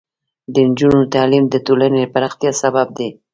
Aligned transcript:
د 0.53 0.55
نجونو 0.67 1.01
تعلیم 1.13 1.45
د 1.49 1.55
ټولنې 1.65 2.03
پراختیا 2.13 2.51
سبب 2.61 2.87
دی. 2.97 3.09